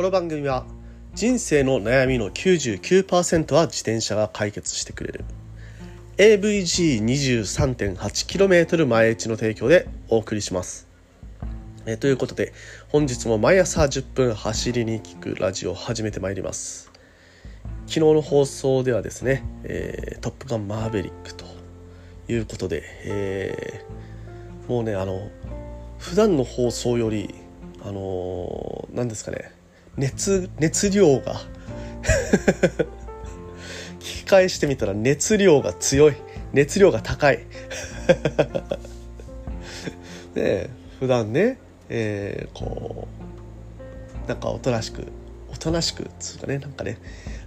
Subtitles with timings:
[0.00, 0.64] この番組は
[1.14, 5.26] 人生の悩みの99%は自転車が解決してくれる。
[6.16, 10.88] AVG23.8km 前打ちの提供でお送りします。
[11.84, 12.54] えということで
[12.88, 16.90] 本日も毎朝10分走りに聞くラジオを始めてまいります。
[17.86, 21.44] 昨日の放送ではですね「えー、トップガンマーベリック」と
[22.26, 25.28] いうことで、えー、もうねあの
[25.98, 27.34] 普段の放送より
[27.84, 29.59] あの何、ですかね
[29.96, 31.40] 熱熱量が。
[34.00, 36.14] 聞き返してみたら熱量が強い。
[36.52, 37.44] 熱量が高い。
[40.34, 41.58] で普段ね、
[41.88, 43.08] えー、こ
[44.26, 45.06] うなんかおとなしく
[45.52, 46.98] おとなしくつうかねなんかね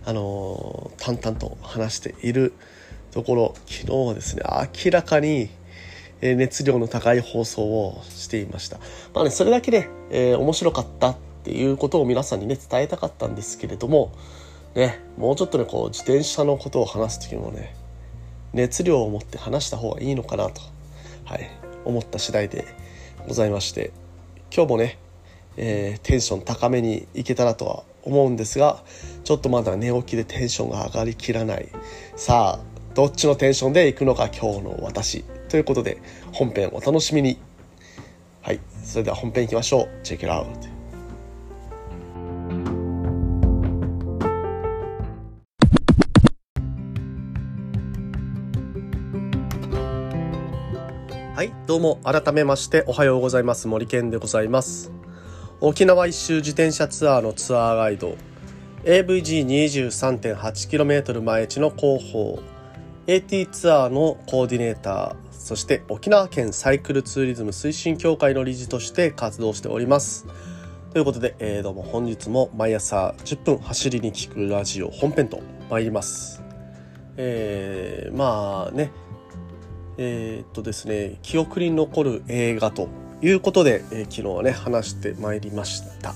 [0.05, 2.53] あのー、淡々と話している
[3.11, 4.43] ところ昨日はですね
[4.85, 5.49] 明らかに
[6.21, 8.77] 熱量の高い放送をしていました。
[9.13, 14.13] まあね、それだけで、えー、面白かったっていうことを皆さんにね、伝えたかったんですけれども、
[14.75, 17.75] ね、もうちょっとね、こう、自転車のことを話す時もね、
[18.53, 20.61] 熱量を持って話した方がいいのかなと、
[21.25, 21.49] はい、
[21.83, 22.65] 思った次第で
[23.27, 23.91] ございまして、
[24.55, 24.97] 今日もね、
[25.57, 28.81] えー、テンション高めにいけたらとは思うんですが、
[29.25, 31.67] ちょっとまだ寝起きでテンションが上がりきらない。
[32.15, 35.25] さあ、どっちのテンションでいくのか今日の私。
[35.49, 35.97] ということで、
[36.31, 37.37] 本編お楽しみに。
[38.41, 38.59] はい。
[38.83, 39.89] それでは本編いきましょう。
[40.03, 40.72] チェックアウト。
[51.35, 54.91] はい、どうも改めましておはようございます森健でございます
[55.61, 58.15] 沖縄一周自転車ツアーのツアーガイド
[58.83, 62.39] AVG23.8km 前地の広報
[63.07, 70.27] AT ツアーのコーディネーターそして沖縄県サイクルツーリズム推進協会の理事として活動しております。
[70.93, 76.43] ということで、えー、どうも本日も毎朝10分走りに聞くラジオ本編と参ります。
[77.17, 78.91] えー、まあね、
[80.05, 82.89] えー、っとですね、記憶に残る映画と
[83.21, 86.13] いうことで、えー、昨日はね、話してまいりました。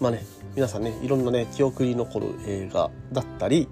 [0.00, 0.24] まあね、
[0.56, 3.68] 皆さんね、いろんなね、記憶に残る映画だったり、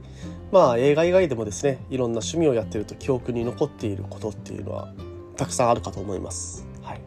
[0.52, 4.92] まあ映画以外でもですねいろんな趣味をやってると記憶に残っていることっていうのは
[5.36, 6.66] たくさんあるかと思います。
[6.82, 7.00] はい、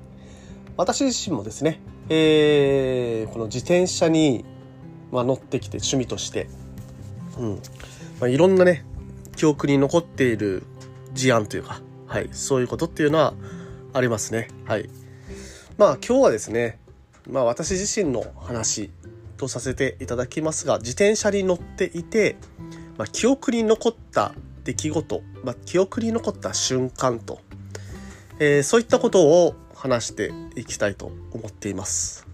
[0.78, 1.80] 私自身もですね、
[2.10, 4.46] えー、この自転車に、
[5.12, 6.48] まあ、乗ってきて趣味として、
[7.38, 7.52] うん
[8.20, 8.86] まあ、いろんなね
[9.36, 10.64] 記憶に残っている
[11.14, 11.82] 事案というか、
[12.14, 13.34] はい、そういうことっていうのは
[13.94, 14.48] ありますね。
[14.66, 14.90] はい、
[15.78, 16.80] まあ今日はですね、
[17.28, 18.92] まあ、私自身の話
[19.38, 22.36] とさせていただきますが自転車に乗っていて
[22.98, 27.40] まあ、記憶に残った出来事、まあ、記憶に残った瞬間と、
[28.40, 32.28] えー、そういったことを話していきたいと思っています。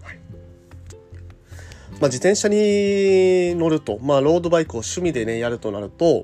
[2.00, 6.22] まあ、自転車に乗ると、まあ、ロードバイクを趣味でね、やるとなると、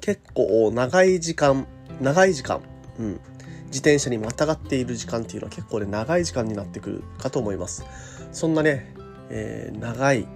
[0.00, 1.66] 結構長い時間、
[2.00, 2.60] 長い時間、
[2.98, 3.20] うん、
[3.66, 7.84] 自転車にまたがっている時間っていうのは結構ね、長い時間になってくるかと思います。
[8.32, 8.94] そんなね、
[9.30, 10.26] えー、長い、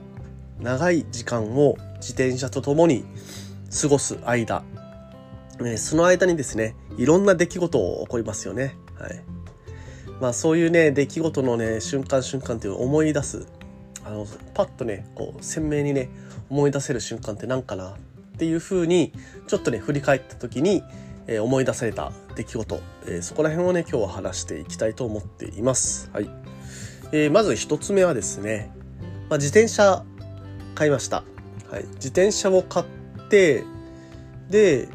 [0.60, 3.04] 長い時間を自転車と共に
[3.80, 4.64] 過ごす間、
[5.64, 8.76] えその間にですね、いろんな出来事を起こりますよね。
[8.98, 9.20] はい。
[10.20, 13.46] まあそういうね、出来事のね、瞬間瞬間っていうのを思い出す。
[14.04, 16.08] あの、パッとね、こう、鮮明にね、
[16.48, 17.96] 思い出せる瞬間って何かなっ
[18.38, 19.12] ていうふうに、
[19.46, 20.82] ちょっとね、振り返った時に、
[21.26, 26.10] え、思い出された出来事、えー、そこら辺をね、今日は話していきたいと思っています。
[26.12, 26.30] はい。
[27.12, 28.72] えー、まず一つ目はですね、
[29.28, 30.04] まあ、自転車
[30.74, 31.24] 買いました。
[31.70, 32.86] はい、自転車を買っ
[33.28, 33.64] て
[34.48, 34.88] で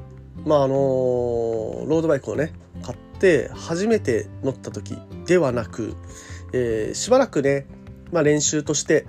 [0.45, 2.51] まああのロードバイクをね
[2.83, 5.95] 買って初めて乗った時ではなく、
[6.51, 7.65] えー、しばらくね、
[8.11, 9.05] まあ、練習として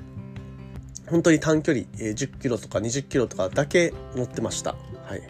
[1.09, 4.77] 本当に短距離、え、10キロとか20キロとかだけ乗ってました。
[5.05, 5.23] はい、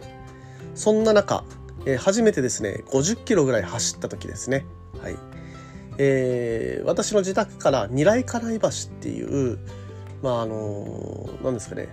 [0.73, 1.43] そんな中、
[1.87, 4.65] えー、初めてですね50キロぐらい走った時ですね。
[5.01, 5.15] はい。
[5.97, 9.57] えー、私の自宅から二来金井橋っていう
[10.21, 11.87] まああの何ですかね。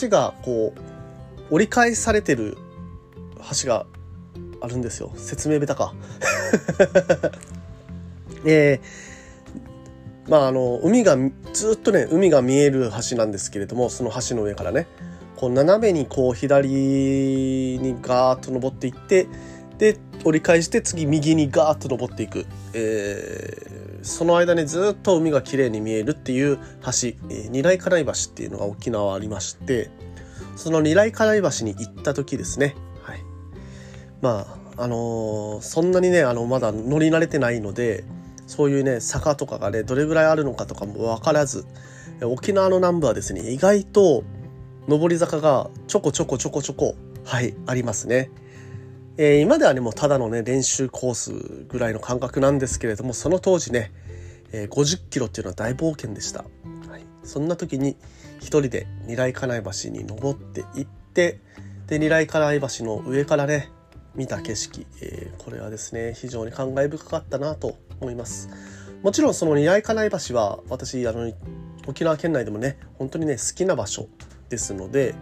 [0.00, 0.72] 橋がこ
[1.50, 2.56] う折り返されてる
[3.62, 3.84] 橋が
[4.60, 5.12] あるんですよ。
[5.16, 5.94] 説明下手か。
[8.46, 11.16] えー、まああの海が
[11.52, 14.86] ずっとね海が見える橋なんですけれどもその橋の上からね。
[15.42, 19.26] こう斜めにこう左にガーッと登っていって
[19.76, 29.90] で折り返して次右にガーッと登っていく、えー、その間にずっと海が綺麗に見えるっていう橋、え、二来金井橋っていうのが沖縄ありまして
[30.54, 33.18] その二来金井橋に行った時ですね、はい、
[34.20, 34.46] ま
[34.76, 38.04] ああのー、そんなにねあのまだ乗り慣れてないので
[38.46, 41.66] そういうね坂とかがねどれぐらいあるのかとかも分からず、
[42.22, 44.22] 沖縄の南部はですね、意外と
[44.88, 46.94] 上り坂がちょこちょこちょこちょこ、
[47.24, 48.30] はい、ありますね。
[49.18, 51.32] えー、今ではね、もうただのね、練習コース
[51.68, 53.92] ぐらいの感覚なんですけれども、その当時ね、
[54.52, 56.44] えー、50キロっていうのは大冒険でした。
[56.88, 57.96] はい、そんな時に
[58.38, 61.38] 一人で二来金井橋に登って行って、
[61.86, 63.70] で、二来金井橋の上からね、
[64.14, 68.48] 見た景色、えー、これはですね、非常に感慨深かったなと思います。
[69.02, 71.32] もちろんその二来金井橋は私、あの、
[71.86, 74.08] 沖縄県内でもね、本当にね、好きな場所
[74.52, 75.14] ですので、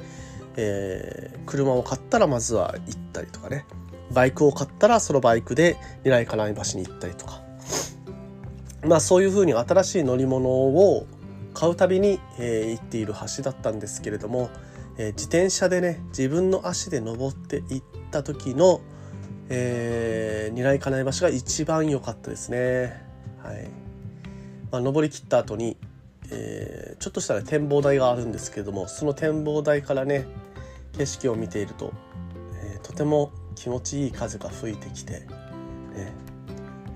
[0.56, 3.65] えー、車を買ったらまずは行ったりとかね。
[4.12, 7.41] バイクを買ったらそのバイクで二来金井橋に行ったりとか。
[8.85, 11.06] まあそういうふうに新しい乗り物を
[11.55, 14.50] 買うたびに、えー、行っている橋だったんですけれども、
[14.99, 18.81] えー、自転車でね自分の足で登って行った時の、
[19.49, 23.06] えー、二来金井橋が一番良かったですね。
[23.44, 23.69] はい。
[24.73, 25.77] まあ、登りきった後に
[26.31, 30.27] えー、ちょっとしたら展望台があるんですけれどもその展望台からね
[30.97, 31.93] 景色を見ていると、
[32.62, 35.27] えー、とても気持ちいい風が吹いてきて、ね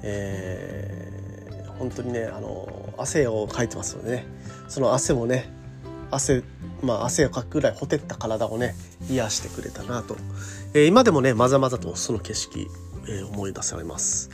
[0.03, 4.27] えー、本当にねあの汗をかいてますのでね
[4.69, 5.53] その汗もね
[6.11, 6.43] 汗
[6.83, 8.75] まあ汗をかくぐらいほてった体をね
[9.11, 10.17] 癒してくれたなと、
[10.75, 12.69] えー、今でもねまざまざとその景色、
[13.09, 14.31] えー、思い出されます。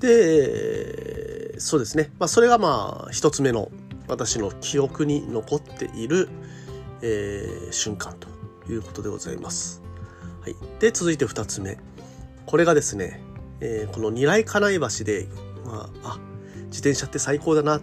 [0.00, 3.70] でそうですね、まあ、それがまあ一つ目の
[4.08, 6.28] 私の記憶に残っている、
[7.02, 8.28] えー、瞬間と
[8.72, 9.82] いうことでございます。
[10.40, 11.78] はい、で続いて2つ目
[12.46, 13.20] これがですね、
[13.60, 15.28] えー、この二来金井橋で、
[15.66, 16.18] まあ、あ
[16.66, 17.82] 自転車って最高だなっ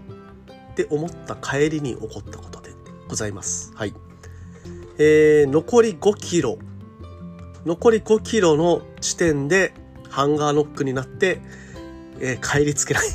[0.75, 2.71] て思った帰りに起こったことで
[3.07, 3.71] ございます。
[3.75, 3.93] はい
[4.97, 6.57] えー、残り5キロ
[7.65, 9.73] 残り5キロの地点で
[10.09, 11.41] ハンガーノックになって
[12.19, 13.07] えー、帰りつけない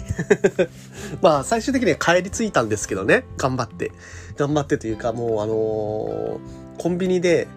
[1.23, 3.25] まあ、最終的には帰り着いたんですけどね。
[3.37, 3.93] 頑張って。
[4.37, 7.49] 頑張ってというか、もうあのー、コンビニで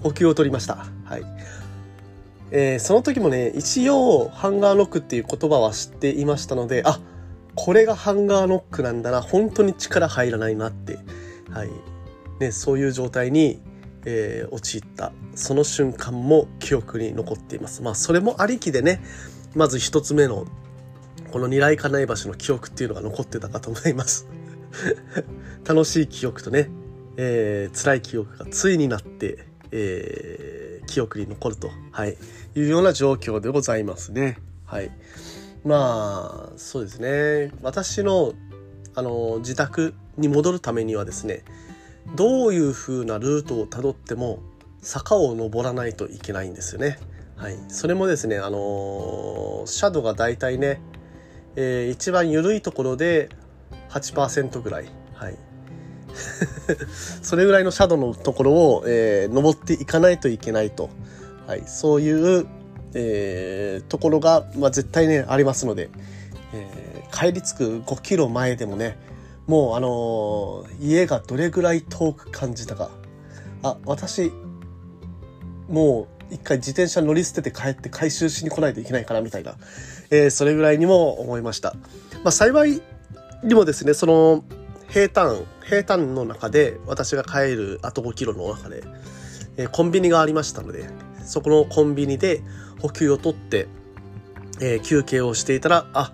[0.00, 0.86] 補給を取りました。
[1.04, 1.22] はい。
[2.50, 7.00] えー、その時もね、一応、ハンガーノックっていう言葉は知っていましたので、あ、
[7.54, 9.20] これがハンガーノックなんだな。
[9.20, 10.98] 本当に力入らないなって。
[11.50, 11.70] はい。
[12.38, 13.60] ね、そういう状態に、
[14.04, 15.12] えー、陥った。
[15.34, 17.82] その瞬間も記憶に残っています。
[17.82, 19.02] まあ、それもありきでね、
[19.54, 20.46] まず一つ目の
[21.32, 24.26] この二来金井橋の記憶っていうのが残ってたかと思います
[25.66, 26.70] 楽しい記憶とね、
[27.16, 32.16] えー、辛い記憶がついになって、えー、記憶に残ると、はい、
[32.54, 34.38] いうような状況でございますね。
[34.64, 34.90] はい。
[35.64, 37.52] まあ、そうですね。
[37.62, 38.34] 私の、
[38.94, 41.44] あの、自宅に戻るためにはですね、
[42.14, 44.38] どういう風なルートをたどっても
[44.80, 46.98] 坂を登らないといけないんですよね。
[47.36, 47.58] はい。
[47.68, 50.80] それもですね、あのシャドウがだいたいね、
[51.56, 53.30] えー、一番緩いところで
[53.90, 54.86] 8%ぐらい。
[55.14, 55.36] はい。
[57.22, 60.90] それぐらいのシャドウのところを、えー、登っていかないといけないと。
[61.46, 61.62] はい。
[61.66, 62.46] そういう、
[62.94, 65.90] えー、ところが、まあ、絶対ね、ありますので、
[66.54, 68.98] えー、帰り着く5キロ前でもね、
[69.46, 72.90] もうあのー、家がどれぐらい遠く感じたか。
[73.62, 74.32] あ、私、
[75.68, 79.56] もう一回自転車乗り捨てて帰って回収しに来ないといけないかなみたいな、
[80.10, 81.74] えー、それぐらいにも思いました。
[82.24, 82.82] まあ、幸い
[83.42, 84.44] にもですね、その
[84.88, 88.82] 平坦、平坦の中で私が帰るあと5キロの中で、
[89.56, 90.88] えー、コンビニがありましたので、
[91.24, 92.42] そこのコンビニで
[92.80, 93.68] 補給をとって、
[94.60, 96.12] えー、休憩をしていたら、あ、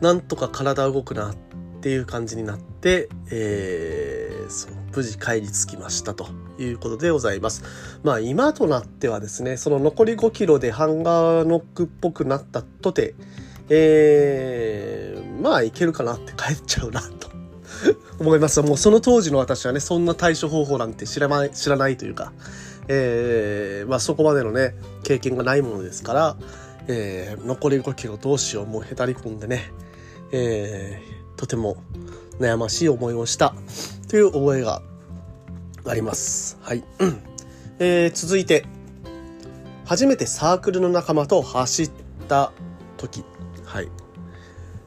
[0.00, 1.36] なんとか体動くなっ
[1.80, 7.62] ていう感じになって、えー、そう無事帰り着きましたということでございます。
[8.02, 13.14] まあ今となってはですね、その残り5キロでハンガーノックっぽくなったとて、
[13.68, 17.28] えー、まあいけるかなって帰っちゃうなと
[18.18, 18.60] 思います。
[18.62, 22.32] もうその当時の私はね、そんな対処方法なんて知らない、知らないというか、
[22.88, 26.36] えー、まあそこまでのね、経験がないものですから、
[26.88, 29.72] えー、残り5キロどうしよう、もうへたり込んでね、
[30.32, 31.76] えー、とても
[32.38, 33.54] 悩ましい思いをした
[34.08, 34.82] という覚えが
[35.86, 36.58] あります。
[36.60, 36.84] はい。
[37.78, 38.64] えー、続いて、
[39.84, 41.90] 初めてサークルの仲間と走っ
[42.28, 42.52] た
[42.96, 43.24] 時。
[43.64, 43.88] はい。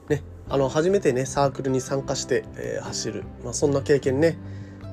[0.09, 3.23] ね、あの、初めてね、サークルに参加して、えー、走る。
[3.43, 4.37] まあ、そんな経験ね、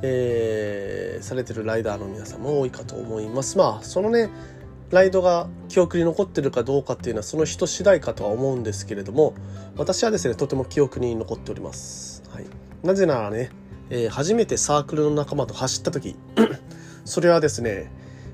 [0.02, 3.58] えー、されてるライダーの皆さんも多いかと思います。
[3.58, 4.30] まあ、そのね、
[4.90, 9.34] ライドが記憶に残ってるかどうかっていうのはその人次第かとは思うんですけれども
[9.76, 12.17] 私はですねとても記憶に残っております、
[12.82, 13.50] なぜならね
[13.90, 16.16] えー、初めてサークルの仲間と走った時
[17.04, 17.90] それはですね、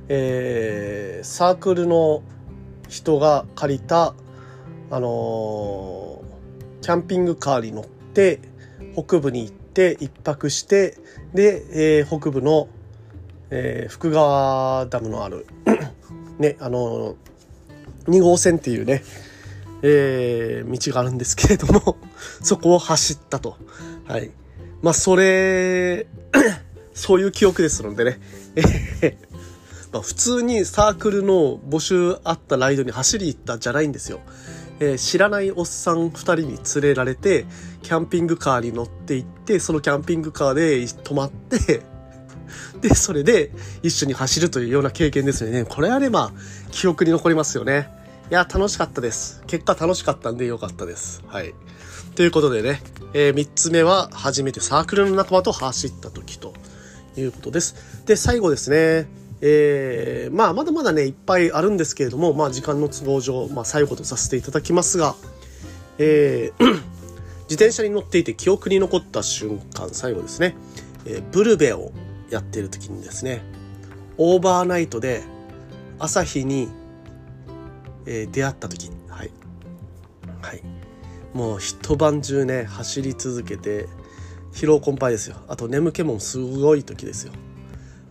[0.08, 2.22] えー、サークルの
[2.88, 4.14] 人が借りた、
[4.90, 8.40] あのー、キャンピングカーに乗って
[8.94, 10.98] 北部に行って一泊して
[11.32, 12.68] で、えー、北部の、
[13.50, 15.46] えー、福川ダムのある
[16.38, 17.16] ねあの
[18.06, 19.02] 2号線っていうね、
[19.86, 21.98] えー、道があるんですけれども
[22.42, 23.58] そこを走ったと。
[24.06, 24.30] はい。
[24.82, 26.06] まあ、それ
[26.94, 28.20] そういう記憶ですのでね。
[29.92, 34.20] まあ、普通にサークルの募集あったライドに走り行ったじゃないんですよ。
[34.80, 37.44] えー、知らないおっさん2人に連れられて、
[37.82, 41.82] キャンピングカーに乗って行って、そのキャンピングカーで泊まって、
[42.80, 45.64] で、それで一緒に走るというような経験ですよね。
[45.64, 48.03] これはね、まあ、記憶に残りますよね。
[48.30, 49.42] いや、楽しかったです。
[49.46, 51.22] 結果楽しかったんでよかったです。
[51.26, 51.54] はい。
[52.16, 52.80] ということでね、
[53.12, 56.54] えー、3つ目は初めてサークルの仲間と走った時と
[57.16, 58.04] いうことです。
[58.06, 59.08] で、最後ですね、
[59.42, 65.16] えー、まあまだまだねいっぱいあるんですけれども、まあ、時間の都合上、まあ、最後とさせていただきますが、
[65.98, 66.64] えー、
[67.44, 70.56] 自転車に乗っていて記憶に残った瞬間最後ですね、
[71.04, 71.92] えー、ブルベを
[72.30, 73.42] やっている時にですね
[74.16, 75.22] オーバーナイトで
[75.98, 76.68] 朝日に、
[78.06, 78.90] えー、出会った時。
[79.08, 79.30] はい、
[80.42, 80.62] はい、
[81.32, 83.88] もう一晩中ね走り続けて
[84.52, 85.36] 疲労困憊ですよ。
[85.48, 87.32] あと眠気もすごい時ですよ。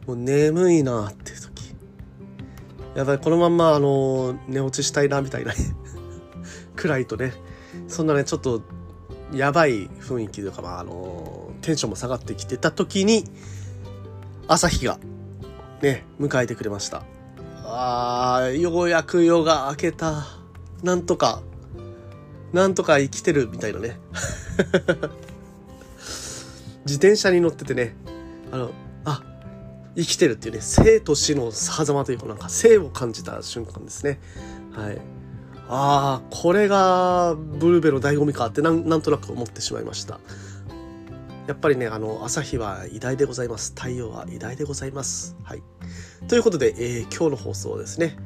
[0.08, 1.76] もう眠いなって時。
[2.96, 5.54] やばいこのまんまあの寝落ちしたいなみたいな
[6.76, 7.34] 暗いとね。
[7.88, 8.62] そんなねちょっと
[9.34, 13.24] やばい雰囲気というかまああのテンションも下がってきてた時に
[14.48, 15.00] 朝日が
[15.82, 17.04] ね迎えてくれました。
[17.76, 20.26] あーようやく夜が明けた。
[20.84, 21.42] なんとか
[22.52, 24.00] なんとか生きてるみたいなね。
[26.86, 27.96] 自転車に乗っててね
[28.52, 28.72] あの
[29.06, 29.24] あ
[29.96, 34.20] 生きてるっていうね生と死の狭間というかなんか生を感じた瞬間ですね。
[34.76, 35.02] はい。
[35.70, 40.20] ああこれがブルーベの醍醐味かってなんなんとなく思ってしまいました。
[41.48, 45.64] やっぱりねあの朝日は偉大でございます太陽は偉大でございますはい
[46.28, 48.18] ということで、えー、今日の放送ですね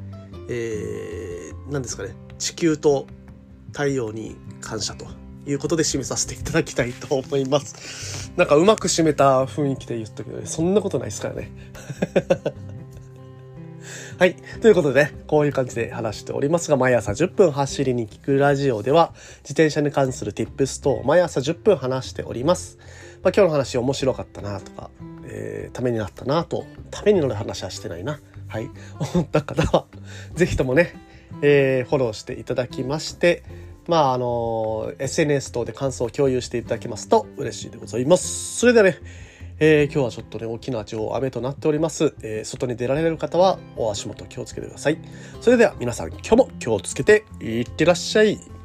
[0.48, 3.06] えー、何ですかね地球と
[3.72, 5.06] 太陽に感謝と
[5.46, 8.32] いうことで締めさせていただきたいと思います。
[8.36, 11.50] なんかうまく締めた雰囲気で言ったけど、ね、そんなことないですからね。
[14.18, 14.34] はい。
[14.60, 22.78] ということでね、こういう感じで話しておりますが、毎朝10分走りに聞くラジオでは、自転車に関する tips と毎朝10分話しております。
[23.22, 24.90] まあ、今日の話面白かったなとか、
[25.24, 28.20] えー、ためになったなと、ためになる話はしてないな。
[28.46, 28.70] はい。
[29.14, 29.86] 思った方は、
[30.34, 30.94] ぜひともね、
[31.42, 33.42] えー、フォローしていただきまして、
[33.86, 38.58] まあ、あの、SNS 等で感想を共有していただけますと嬉しいでございます。
[38.58, 38.98] それではね、
[39.60, 42.14] えー、今日はちょっとね、大きな地方雨となっております。
[42.22, 44.98] えー、外に出られる方はお足元気をつけてください。
[45.40, 48.57] それでは皆さん今日も気をつけていってらっしゃい。